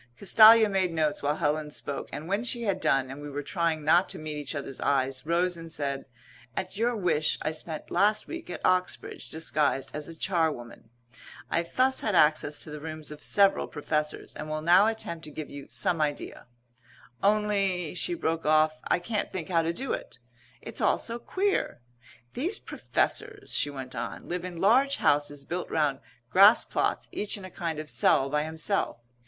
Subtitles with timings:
[0.19, 3.85] Castalia made notes while Helen spoke, and when she had done, and we were trying
[3.85, 6.05] not to meet each other's eyes, rose and said,
[6.57, 10.89] "At your wish I spent last week at Oxbridge, disguised as a charwoman.
[11.51, 15.29] I thus had access to the rooms of several Professors and will now attempt to
[15.29, 16.47] give you some idea
[17.21, 20.17] only," she broke off, "I can't think how to do it.
[20.63, 21.79] It's all so queer.
[22.33, 25.99] These Professors," she went on, "live in large houses built round
[26.31, 28.97] grass plots each in a kind of cell by himself.